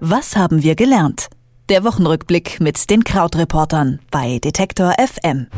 [0.00, 1.28] Was haben wir gelernt?
[1.68, 5.48] Der Wochenrückblick mit den Krautreportern bei Detektor FM.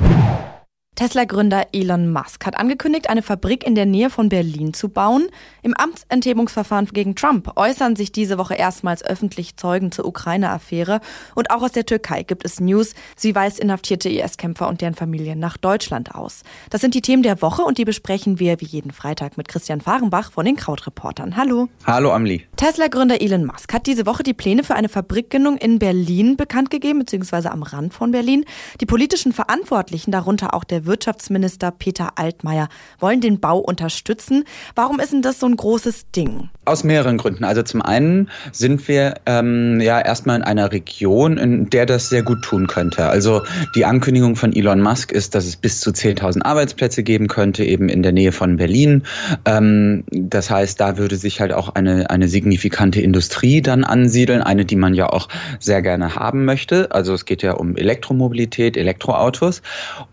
[0.98, 5.28] Tesla-Gründer Elon Musk hat angekündigt, eine Fabrik in der Nähe von Berlin zu bauen.
[5.62, 10.98] Im Amtsenthebungsverfahren gegen Trump äußern sich diese Woche erstmals öffentlich Zeugen zur Ukraine-Affäre.
[11.36, 12.94] Und auch aus der Türkei gibt es News.
[13.14, 16.42] Sie weist inhaftierte IS-Kämpfer und deren Familien nach Deutschland aus.
[16.68, 19.80] Das sind die Themen der Woche und die besprechen wir wie jeden Freitag mit Christian
[19.80, 21.36] Fahrenbach von den Krautreportern.
[21.36, 21.68] Hallo.
[21.86, 22.44] Hallo, Amli.
[22.56, 26.98] Tesla-Gründer Elon Musk hat diese Woche die Pläne für eine Fabrikgründung in Berlin bekannt gegeben,
[26.98, 28.44] beziehungsweise am Rand von Berlin.
[28.80, 34.44] Die politischen Verantwortlichen, darunter auch der Wirtschaftsminister Peter Altmaier wollen den Bau unterstützen.
[34.74, 36.48] Warum ist denn das so ein großes Ding?
[36.64, 37.44] Aus mehreren Gründen.
[37.44, 42.22] Also zum einen sind wir ähm, ja erstmal in einer Region, in der das sehr
[42.22, 43.06] gut tun könnte.
[43.06, 43.42] Also
[43.74, 47.88] die Ankündigung von Elon Musk ist, dass es bis zu 10.000 Arbeitsplätze geben könnte, eben
[47.88, 49.04] in der Nähe von Berlin.
[49.44, 54.64] Ähm, das heißt, da würde sich halt auch eine, eine signifikante Industrie dann ansiedeln, eine,
[54.64, 56.92] die man ja auch sehr gerne haben möchte.
[56.92, 59.62] Also es geht ja um Elektromobilität, Elektroautos.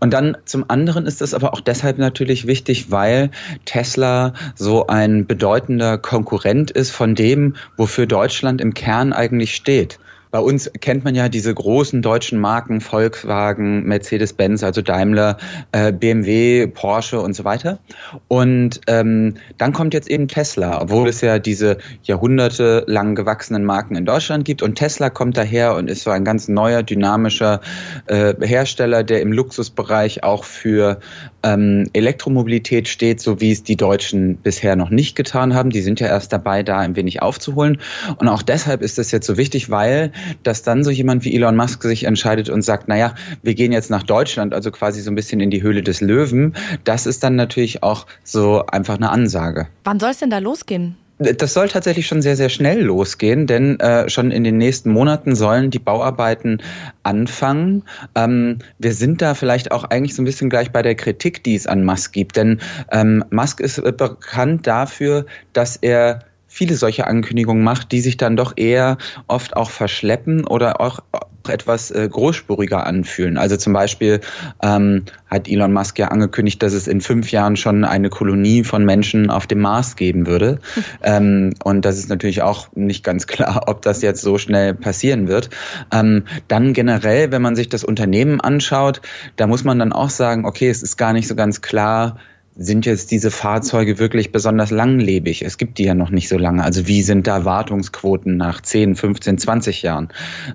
[0.00, 3.30] Und dann zum anderen ist es aber auch deshalb natürlich wichtig, weil
[3.64, 9.98] Tesla so ein bedeutender Konkurrent ist von dem, wofür Deutschland im Kern eigentlich steht.
[10.36, 15.38] Bei uns kennt man ja diese großen deutschen Marken Volkswagen, Mercedes-Benz, also Daimler,
[15.72, 17.78] äh, BMW, Porsche und so weiter.
[18.28, 24.04] Und ähm, dann kommt jetzt eben Tesla, obwohl es ja diese jahrhundertelang gewachsenen Marken in
[24.04, 24.60] Deutschland gibt.
[24.60, 27.62] Und Tesla kommt daher und ist so ein ganz neuer, dynamischer
[28.04, 30.98] äh, Hersteller, der im Luxusbereich auch für
[31.42, 35.70] ähm, Elektromobilität steht, so wie es die Deutschen bisher noch nicht getan haben.
[35.70, 37.78] Die sind ja erst dabei, da ein wenig aufzuholen.
[38.18, 40.12] Und auch deshalb ist es jetzt so wichtig, weil
[40.42, 43.90] dass dann so jemand wie Elon Musk sich entscheidet und sagt, naja, wir gehen jetzt
[43.90, 46.54] nach Deutschland, also quasi so ein bisschen in die Höhle des Löwen.
[46.84, 49.68] Das ist dann natürlich auch so einfach eine Ansage.
[49.84, 50.96] Wann soll es denn da losgehen?
[51.18, 55.34] Das soll tatsächlich schon sehr, sehr schnell losgehen, denn äh, schon in den nächsten Monaten
[55.34, 56.60] sollen die Bauarbeiten
[57.04, 57.84] anfangen.
[58.14, 61.54] Ähm, wir sind da vielleicht auch eigentlich so ein bisschen gleich bei der Kritik, die
[61.54, 62.60] es an Musk gibt, denn
[62.92, 66.20] ähm, Musk ist bekannt dafür, dass er
[66.56, 68.96] viele solche Ankündigungen macht, die sich dann doch eher
[69.26, 71.00] oft auch verschleppen oder auch
[71.50, 73.36] etwas äh, großspuriger anfühlen.
[73.36, 74.20] Also zum Beispiel
[74.62, 78.86] ähm, hat Elon Musk ja angekündigt, dass es in fünf Jahren schon eine Kolonie von
[78.86, 80.58] Menschen auf dem Mars geben würde.
[81.02, 85.28] ähm, und das ist natürlich auch nicht ganz klar, ob das jetzt so schnell passieren
[85.28, 85.50] wird.
[85.92, 89.02] Ähm, dann generell, wenn man sich das Unternehmen anschaut,
[89.36, 92.16] da muss man dann auch sagen, okay, es ist gar nicht so ganz klar,
[92.56, 95.42] sind jetzt diese Fahrzeuge wirklich besonders langlebig?
[95.42, 96.64] Es gibt die ja noch nicht so lange.
[96.64, 100.08] Also wie sind da Wartungsquoten nach 10, 15, 20 Jahren?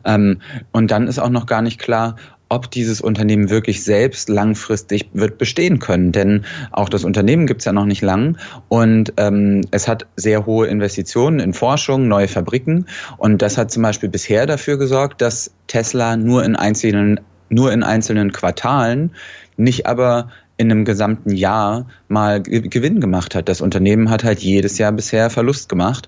[0.04, 0.42] Ähm,
[0.72, 2.16] und dann ist auch noch gar nicht klar,
[2.52, 6.12] ob dieses Unternehmen wirklich selbst langfristig wird bestehen können.
[6.12, 8.38] Denn auch das Unternehmen gibt es ja noch nicht lang
[8.68, 12.88] und ähm, es hat sehr hohe Investitionen in Forschung, neue Fabriken
[13.18, 17.84] und das hat zum Beispiel bisher dafür gesorgt, dass Tesla nur in einzelnen nur in
[17.84, 19.12] einzelnen Quartalen,
[19.58, 20.30] nicht aber
[20.62, 23.50] in einem gesamten Jahr mal Gewinn gemacht hat.
[23.50, 26.08] Das Unternehmen hat halt jedes Jahr bisher Verlust gemacht.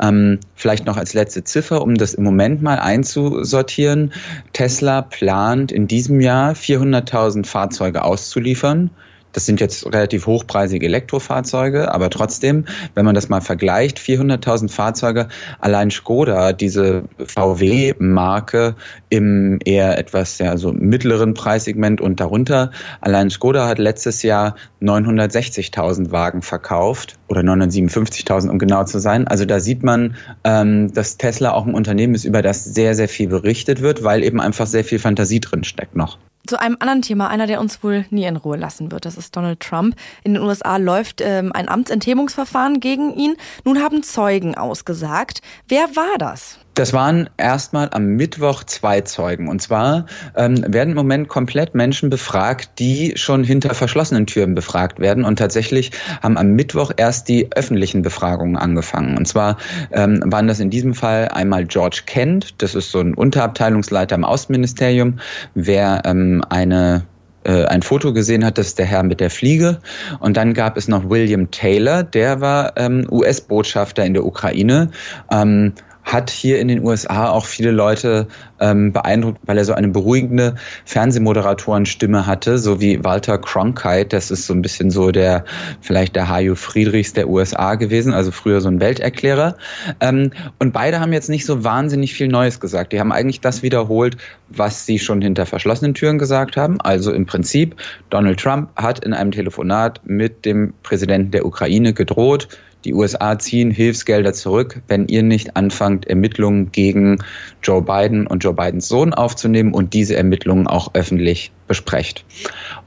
[0.00, 4.12] Ähm, vielleicht noch als letzte Ziffer, um das im Moment mal einzusortieren.
[4.52, 8.90] Tesla plant in diesem Jahr 400.000 Fahrzeuge auszuliefern.
[9.32, 15.28] Das sind jetzt relativ hochpreisige Elektrofahrzeuge, aber trotzdem, wenn man das mal vergleicht, 400.000 Fahrzeuge,
[15.60, 18.74] allein Skoda, diese VW-Marke
[19.10, 26.10] im eher etwas ja, so mittleren Preissegment und darunter, allein Skoda hat letztes Jahr 960.000
[26.10, 29.28] Wagen verkauft oder 957.000, um genau zu sein.
[29.28, 33.08] Also da sieht man, ähm, dass Tesla auch ein Unternehmen ist, über das sehr, sehr
[33.08, 36.18] viel berichtet wird, weil eben einfach sehr viel Fantasie drin steckt noch.
[36.48, 39.36] Zu einem anderen Thema, einer, der uns wohl nie in Ruhe lassen wird, das ist
[39.36, 39.94] Donald Trump.
[40.24, 43.36] In den USA läuft ähm, ein Amtsenthebungsverfahren gegen ihn.
[43.66, 45.42] Nun haben Zeugen ausgesagt.
[45.68, 46.58] Wer war das?
[46.78, 49.48] Das waren erstmal am Mittwoch zwei Zeugen.
[49.48, 50.06] Und zwar
[50.36, 55.24] ähm, werden im Moment komplett Menschen befragt, die schon hinter verschlossenen Türen befragt werden.
[55.24, 55.90] Und tatsächlich
[56.22, 59.18] haben am Mittwoch erst die öffentlichen Befragungen angefangen.
[59.18, 59.56] Und zwar
[59.90, 64.24] ähm, waren das in diesem Fall einmal George Kent, das ist so ein Unterabteilungsleiter im
[64.24, 65.18] Außenministerium,
[65.54, 67.04] wer ähm, eine
[67.44, 69.78] äh, ein Foto gesehen hat, das ist der Herr mit der Fliege.
[70.20, 74.90] Und dann gab es noch William Taylor, der war ähm, US-Botschafter in der Ukraine.
[75.32, 75.72] Ähm,
[76.08, 78.28] hat hier in den USA auch viele Leute
[78.60, 84.06] ähm, beeindruckt, weil er so eine beruhigende Fernsehmoderatorenstimme hatte, so wie Walter Cronkite.
[84.06, 85.44] Das ist so ein bisschen so der,
[85.80, 89.56] vielleicht der Hajo Friedrichs der USA gewesen, also früher so ein Welterklärer.
[90.00, 92.92] Ähm, und beide haben jetzt nicht so wahnsinnig viel Neues gesagt.
[92.92, 94.16] Die haben eigentlich das wiederholt,
[94.48, 96.80] was sie schon hinter verschlossenen Türen gesagt haben.
[96.80, 97.76] Also im Prinzip,
[98.10, 102.48] Donald Trump hat in einem Telefonat mit dem Präsidenten der Ukraine gedroht,
[102.84, 107.18] die USA ziehen Hilfsgelder zurück, wenn ihr nicht anfangt, Ermittlungen gegen
[107.62, 112.24] Joe Biden und Joe Bidens Sohn aufzunehmen und diese Ermittlungen auch öffentlich besprecht.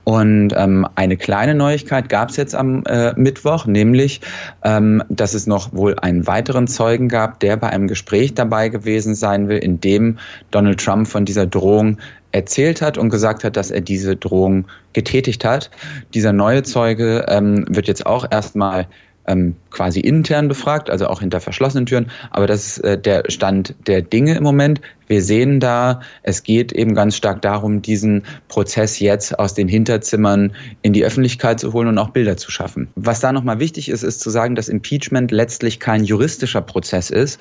[0.04, 4.22] Und ähm, eine kleine Neuigkeit gab es jetzt am äh, Mittwoch, nämlich,
[4.64, 9.16] ähm, dass es noch wohl einen weiteren Zeugen gab, der bei einem Gespräch dabei gewesen
[9.16, 10.18] sein will, in dem
[10.50, 11.98] Donald Trump von dieser Drohung
[12.32, 15.70] erzählt hat und gesagt hat, dass er diese Drohung getätigt hat.
[16.14, 18.88] Dieser neue Zeuge ähm, wird jetzt auch erstmal
[19.28, 22.12] ähm, quasi intern befragt, also auch hinter verschlossenen Türen.
[22.32, 24.82] Aber das ist äh, der Stand der Dinge im Moment.
[25.08, 30.54] Wir sehen da, es geht eben ganz stark darum, diesen Prozess jetzt aus den Hinterzimmern
[30.82, 32.88] in die Öffentlichkeit zu holen und auch Bilder zu schaffen.
[32.96, 37.40] Was da nochmal wichtig ist, ist zu sagen, dass Impeachment letztlich kein juristischer Prozess ist,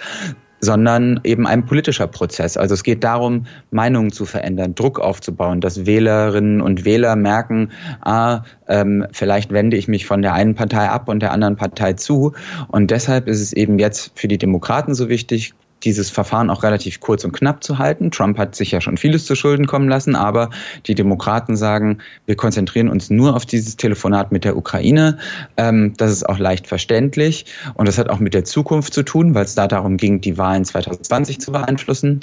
[0.61, 2.57] sondern eben ein politischer Prozess.
[2.57, 7.71] Also es geht darum, Meinungen zu verändern, Druck aufzubauen, dass Wählerinnen und Wähler merken,
[8.03, 11.95] ah, ähm, vielleicht wende ich mich von der einen Partei ab und der anderen Partei
[11.95, 12.33] zu.
[12.69, 15.55] Und deshalb ist es eben jetzt für die Demokraten so wichtig,
[15.85, 18.11] dieses Verfahren auch relativ kurz und knapp zu halten.
[18.11, 20.51] Trump hat sich ja schon vieles zu Schulden kommen lassen, aber
[20.87, 25.19] die Demokraten sagen, wir konzentrieren uns nur auf dieses Telefonat mit der Ukraine.
[25.57, 29.35] Ähm, das ist auch leicht verständlich und das hat auch mit der Zukunft zu tun,
[29.35, 32.21] weil es da darum ging, die Wahlen 2020 zu beeinflussen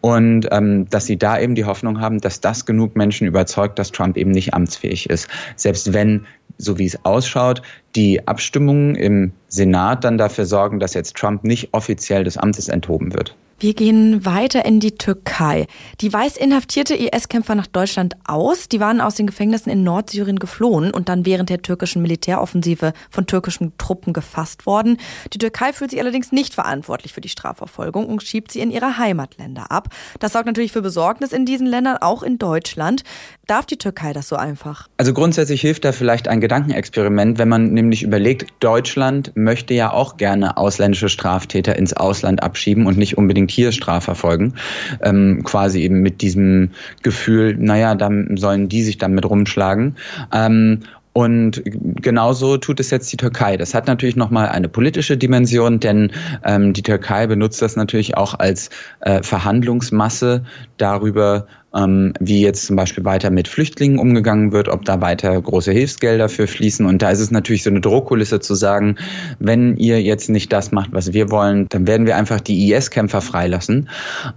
[0.00, 3.92] und ähm, dass sie da eben die Hoffnung haben, dass das genug Menschen überzeugt, dass
[3.92, 5.28] Trump eben nicht amtsfähig ist.
[5.56, 6.26] Selbst wenn
[6.58, 7.62] so wie es ausschaut,
[7.94, 13.14] die Abstimmungen im Senat dann dafür sorgen, dass jetzt Trump nicht offiziell des Amtes enthoben
[13.14, 13.36] wird.
[13.58, 15.66] Wir gehen weiter in die Türkei.
[16.02, 18.68] Die weiß inhaftierte IS-Kämpfer nach Deutschland aus.
[18.68, 23.26] Die waren aus den Gefängnissen in Nordsyrien geflohen und dann während der türkischen Militäroffensive von
[23.26, 24.98] türkischen Truppen gefasst worden.
[25.32, 28.98] Die Türkei fühlt sich allerdings nicht verantwortlich für die Strafverfolgung und schiebt sie in ihre
[28.98, 29.88] Heimatländer ab.
[30.20, 33.04] Das sorgt natürlich für Besorgnis in diesen Ländern, auch in Deutschland.
[33.46, 34.88] Darf die Türkei das so einfach?
[34.98, 40.18] Also grundsätzlich hilft da vielleicht ein Gedankenexperiment, wenn man nämlich überlegt, Deutschland möchte ja auch
[40.18, 44.54] gerne ausländische Straftäter ins Ausland abschieben und nicht unbedingt hier strafverfolgen.
[45.02, 46.70] Ähm, quasi eben mit diesem
[47.02, 49.96] Gefühl, naja, dann sollen die sich damit rumschlagen.
[50.32, 50.80] Ähm,
[51.16, 53.56] und genauso tut es jetzt die Türkei.
[53.56, 56.12] Das hat natürlich nochmal eine politische Dimension, denn
[56.44, 58.68] ähm, die Türkei benutzt das natürlich auch als
[59.00, 60.44] äh, Verhandlungsmasse
[60.76, 61.46] darüber,
[61.76, 66.28] ähm, wie jetzt zum Beispiel weiter mit Flüchtlingen umgegangen wird, ob da weiter große Hilfsgelder
[66.28, 66.86] für fließen.
[66.86, 68.96] Und da ist es natürlich so eine Drohkulisse zu sagen,
[69.38, 73.20] wenn ihr jetzt nicht das macht, was wir wollen, dann werden wir einfach die IS-Kämpfer
[73.20, 73.88] freilassen.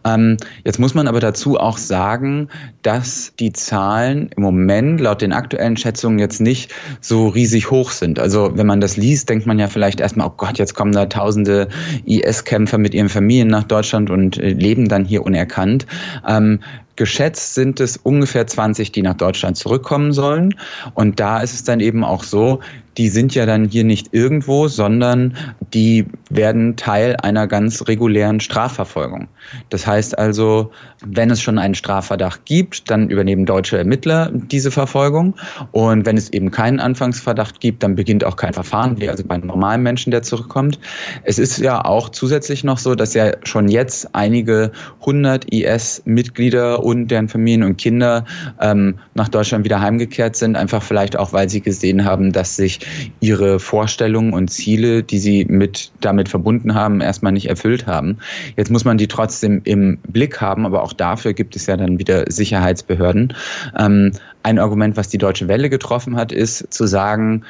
[0.05, 2.49] Ähm, jetzt muss man aber dazu auch sagen,
[2.81, 8.19] dass die Zahlen im Moment laut den aktuellen Schätzungen jetzt nicht so riesig hoch sind.
[8.19, 11.05] Also wenn man das liest, denkt man ja vielleicht erstmal, oh Gott, jetzt kommen da
[11.05, 11.69] tausende
[12.05, 15.85] IS-Kämpfer mit ihren Familien nach Deutschland und äh, leben dann hier unerkannt.
[16.27, 16.59] Ähm,
[16.99, 20.53] Geschätzt sind es ungefähr 20, die nach Deutschland zurückkommen sollen.
[20.95, 22.59] Und da ist es dann eben auch so,
[22.99, 25.37] die sind ja dann hier nicht irgendwo, sondern
[25.73, 29.29] die werden Teil einer ganz regulären Strafverfolgung.
[29.69, 30.71] Das heißt also,
[31.05, 35.35] wenn es schon einen Strafverdacht gibt, dann übernehmen deutsche Ermittler diese Verfolgung.
[35.71, 39.35] Und wenn es eben keinen Anfangsverdacht gibt, dann beginnt auch kein Verfahren, wie also bei
[39.35, 40.77] einem normalen Menschen, der zurückkommt.
[41.23, 44.73] Es ist ja auch zusätzlich noch so, dass ja schon jetzt einige
[45.05, 48.25] hundert IS-Mitglieder und deren Familien und Kinder
[48.59, 52.81] ähm, nach Deutschland wieder heimgekehrt sind, einfach vielleicht auch, weil sie gesehen haben, dass sich
[53.19, 58.17] ihre Vorstellungen und Ziele, die sie mit damit verbunden haben, erstmal nicht erfüllt haben.
[58.57, 61.99] Jetzt muss man die trotzdem im Blick haben, aber auch dafür gibt es ja dann
[61.99, 63.33] wieder Sicherheitsbehörden.
[63.77, 64.11] Ähm,
[64.43, 67.43] ein Argument, was die Deutsche Welle getroffen hat, ist zu sagen,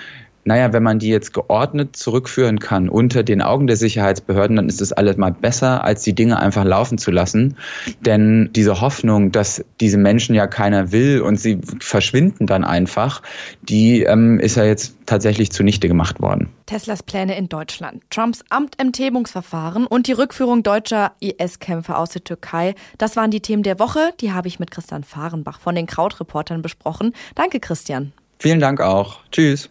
[0.50, 4.82] naja, wenn man die jetzt geordnet zurückführen kann unter den Augen der Sicherheitsbehörden, dann ist
[4.82, 7.56] das alles mal besser, als die Dinge einfach laufen zu lassen.
[8.02, 13.22] Denn diese Hoffnung, dass diese Menschen ja keiner will und sie verschwinden dann einfach,
[13.62, 16.50] die ähm, ist ja jetzt tatsächlich zunichte gemacht worden.
[16.66, 23.16] Teslas Pläne in Deutschland, Trumps Amtenthebungsverfahren und die Rückführung deutscher IS-Kämpfer aus der Türkei, das
[23.16, 24.14] waren die Themen der Woche.
[24.20, 27.14] Die habe ich mit Christian Fahrenbach von den Krautreportern besprochen.
[27.36, 28.14] Danke, Christian.
[28.42, 29.20] Vielen Dank auch.
[29.32, 29.70] Tschüss.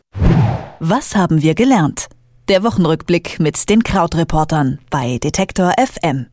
[0.81, 2.09] Was haben wir gelernt?
[2.49, 6.29] Der Wochenrückblick mit den Krautreportern bei Detektor FM.